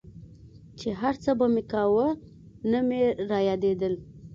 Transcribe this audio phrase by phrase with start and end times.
[0.79, 2.07] چې هرڅه به مې فکر کاوه
[2.71, 3.01] نه مې
[3.31, 3.93] رايادېدل.